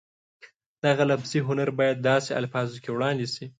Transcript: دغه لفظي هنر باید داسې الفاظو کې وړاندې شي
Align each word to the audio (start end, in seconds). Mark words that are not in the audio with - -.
دغه 0.83 1.03
لفظي 1.11 1.39
هنر 1.47 1.69
باید 1.79 1.97
داسې 2.09 2.29
الفاظو 2.39 2.75
کې 2.83 2.89
وړاندې 2.95 3.27
شي 3.33 3.45